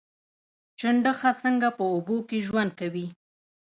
چنډخه 0.79 1.31
څنګه 1.41 1.69
په 1.77 1.83
اوبو 1.93 2.17
کې 2.29 2.37
ژوند 2.47 2.71
کوي؟ 2.79 3.07